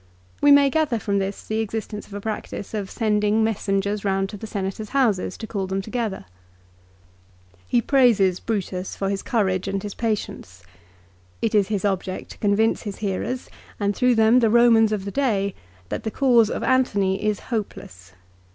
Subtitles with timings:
[0.41, 4.37] We may gather from this the existence of a practice of sending messengers round to
[4.37, 6.25] the Senators' houses to call them together.
[7.67, 9.05] He praises Brutus s 2 260 LIFE OF CICERO.
[9.05, 10.63] for his courage and his patience.
[11.43, 13.47] It is his object to convince his hearers,
[13.79, 15.53] and through them the Romans of the day,
[15.89, 18.13] that the cause of Antony is hopeless.